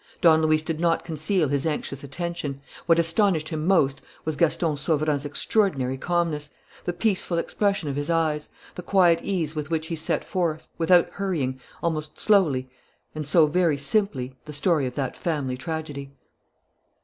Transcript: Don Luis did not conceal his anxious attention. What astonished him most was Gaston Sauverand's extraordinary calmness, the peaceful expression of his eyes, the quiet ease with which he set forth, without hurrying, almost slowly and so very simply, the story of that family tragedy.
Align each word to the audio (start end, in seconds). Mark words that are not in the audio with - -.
Don 0.19 0.41
Luis 0.41 0.63
did 0.63 0.79
not 0.79 1.05
conceal 1.05 1.49
his 1.49 1.63
anxious 1.67 2.03
attention. 2.03 2.59
What 2.87 2.97
astonished 2.97 3.49
him 3.49 3.67
most 3.67 4.01
was 4.25 4.35
Gaston 4.35 4.75
Sauverand's 4.75 5.25
extraordinary 5.27 5.95
calmness, 5.99 6.49
the 6.85 6.91
peaceful 6.91 7.37
expression 7.37 7.87
of 7.87 7.95
his 7.95 8.09
eyes, 8.09 8.49
the 8.73 8.81
quiet 8.81 9.19
ease 9.21 9.53
with 9.53 9.69
which 9.69 9.85
he 9.89 9.95
set 9.95 10.25
forth, 10.25 10.67
without 10.79 11.09
hurrying, 11.11 11.59
almost 11.83 12.19
slowly 12.19 12.67
and 13.13 13.27
so 13.27 13.45
very 13.45 13.77
simply, 13.77 14.35
the 14.45 14.53
story 14.53 14.87
of 14.87 14.95
that 14.95 15.15
family 15.15 15.55
tragedy. 15.55 16.11